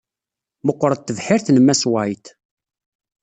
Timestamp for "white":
1.91-2.29